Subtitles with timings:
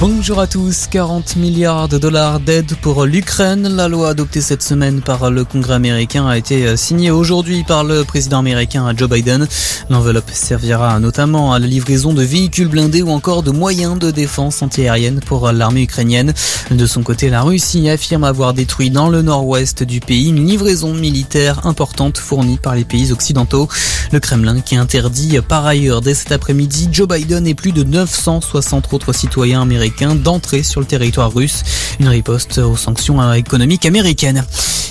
[0.00, 0.86] Bonjour à tous.
[0.86, 3.66] 40 milliards de dollars d'aide pour l'Ukraine.
[3.66, 8.04] La loi adoptée cette semaine par le Congrès américain a été signée aujourd'hui par le
[8.04, 9.48] président américain Joe Biden.
[9.90, 14.62] L'enveloppe servira notamment à la livraison de véhicules blindés ou encore de moyens de défense
[14.62, 16.32] antiaérienne pour l'armée ukrainienne.
[16.70, 20.94] De son côté, la Russie affirme avoir détruit dans le nord-ouest du pays une livraison
[20.94, 23.68] militaire importante fournie par les pays occidentaux.
[24.12, 28.92] Le Kremlin qui interdit par ailleurs dès cet après-midi Joe Biden et plus de 960
[28.92, 31.62] autres citoyens américains d'entrer sur le territoire russe.
[32.00, 34.44] Une riposte aux sanctions économiques américaines.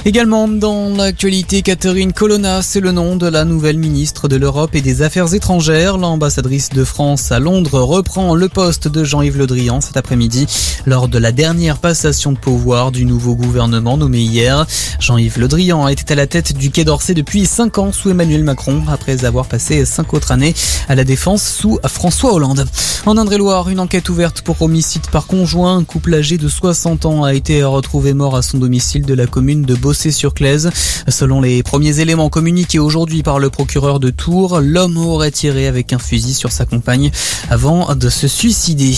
[0.05, 4.81] Également dans l'actualité, Catherine Colonna, c'est le nom de la nouvelle ministre de l'Europe et
[4.81, 5.97] des Affaires étrangères.
[5.97, 10.47] L'ambassadrice de France à Londres reprend le poste de Jean-Yves Le Drian cet après-midi
[10.85, 14.65] lors de la dernière passation de pouvoir du nouveau gouvernement nommé hier.
[14.99, 18.43] Jean-Yves Le Drian était à la tête du Quai d'Orsay depuis 5 ans sous Emmanuel
[18.43, 20.55] Macron après avoir passé 5 autres années
[20.87, 22.65] à la défense sous François Hollande.
[23.05, 25.77] En Indre-et-Loire, une enquête ouverte pour homicide par conjoint.
[25.77, 29.61] Un couple âgé de 60 a été retrouvé mort à son domicile de la commune
[29.61, 30.71] de Bossé-sur-Claise.
[31.07, 35.93] Selon les premiers éléments communiqués aujourd'hui par le procureur de Tours, l'homme aurait tiré avec
[35.93, 37.11] un fusil sur sa compagne
[37.49, 38.95] avant de se suicider.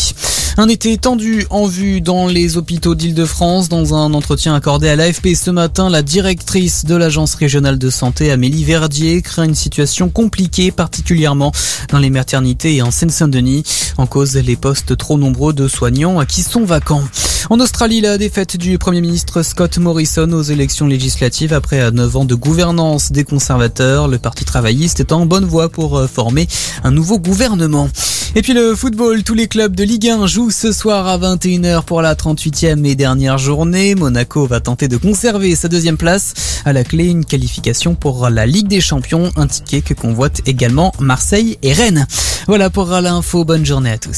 [0.58, 3.70] Un été tendu en vue dans les hôpitaux d'Île-de-France.
[3.70, 8.32] Dans un entretien accordé à l'AFP ce matin, la directrice de l'agence régionale de santé,
[8.32, 11.52] Amélie Verdier, craint une situation compliquée, particulièrement
[11.90, 13.64] dans les maternités et en Seine-Saint-Denis.
[13.98, 17.04] En cause, les postes trop nombreux de soignants qui sont vacants.
[17.48, 22.26] En Australie, la défaite du Premier ministre Scott Morrison aux élections législatives après 9 ans
[22.26, 24.08] de gouvernance des conservateurs.
[24.08, 26.48] Le Parti travailliste est en bonne voie pour former
[26.84, 27.90] un nouveau gouvernement.
[28.36, 31.84] Et puis le football, tous les clubs de Ligue 1 jouent ce soir à 21h
[31.84, 33.96] pour la 38e et dernière journée.
[33.96, 36.62] Monaco va tenter de conserver sa deuxième place.
[36.66, 40.92] À la clé, une qualification pour la Ligue des Champions, un ticket que convoitent également
[41.00, 42.06] Marseille et Rennes.
[42.48, 44.18] Voilà pour l'info, bonne journée à tous.